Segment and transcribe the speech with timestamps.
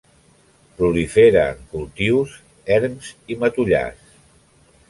[0.77, 2.35] Prolifera en cultius,
[2.79, 4.21] erms i matollars.